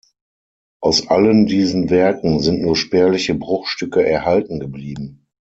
[0.81, 5.27] Aus allen diesen Werken sind nur spärliche Bruchstücke erhalten geblieben.